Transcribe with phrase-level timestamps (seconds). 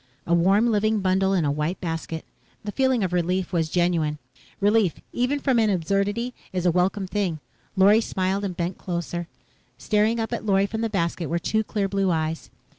[0.25, 2.25] A warm, living bundle in a white basket.
[2.63, 4.17] The feeling of relief was genuine.
[4.59, 7.39] Relief, even from an absurdity, is a welcome thing.
[7.75, 9.27] Lorry smiled and bent closer.
[9.77, 12.49] Staring up at Lorry from the basket were two clear blue eyes.